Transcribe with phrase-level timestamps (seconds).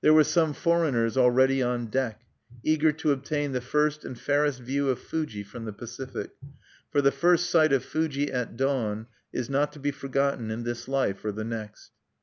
[0.00, 2.22] There were some foreigners already on deck,
[2.62, 6.30] eager to obtain the first and fairest view of Fuji from the Pacific;
[6.90, 10.88] for the first sight of Fuji at dawn is not to be forgotten in this
[10.88, 11.90] life or the next.